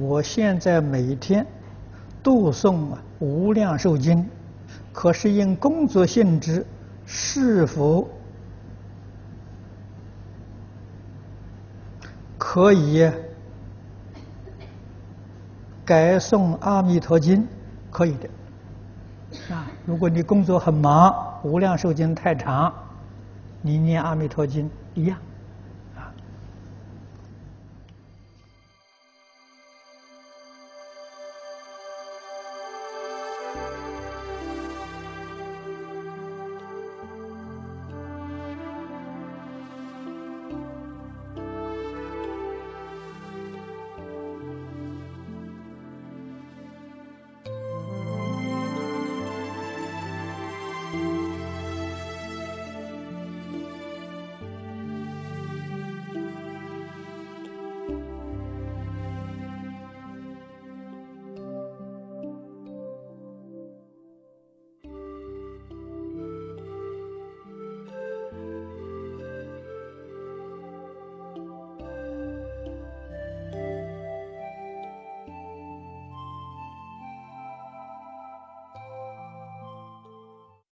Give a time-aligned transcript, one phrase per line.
[0.00, 1.46] 我现在每天
[2.22, 2.76] 读诵
[3.18, 4.16] 《无量寿经》，
[4.90, 6.66] 可是因工作性质，
[7.04, 8.08] 是否
[12.38, 13.10] 可以
[15.84, 17.42] 改诵《阿弥陀经》？
[17.90, 19.54] 可以的。
[19.54, 21.10] 啊，如果你工作很忙，
[21.46, 22.72] 《无量寿经》太长，
[23.60, 24.64] 你念《阿弥陀经》
[24.94, 25.18] 一样。